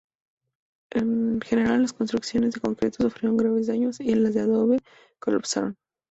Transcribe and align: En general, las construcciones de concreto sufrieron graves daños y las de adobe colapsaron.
En 0.93 1.39
general, 1.41 1.83
las 1.83 1.93
construcciones 1.93 2.55
de 2.55 2.59
concreto 2.59 3.03
sufrieron 3.03 3.37
graves 3.37 3.67
daños 3.67 3.99
y 3.99 4.15
las 4.15 4.33
de 4.33 4.39
adobe 4.39 4.79
colapsaron. 5.19 5.77